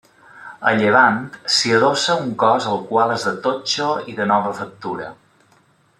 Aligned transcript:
A 0.69 0.71
llevant 0.77 1.19
s'hi 1.57 1.75
adossa 1.79 2.17
un 2.23 2.33
cos 2.45 2.67
el 2.71 2.81
qual 2.93 3.15
és 3.17 3.29
de 3.29 3.35
totxo 3.49 3.91
i 4.13 4.17
de 4.21 4.31
nova 4.33 4.59
factura. 4.63 5.13